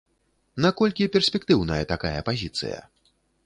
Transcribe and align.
Наколькі 0.65 1.07
перспектыўная 1.19 1.79
такая 1.95 2.17
пазіцыя? 2.33 2.85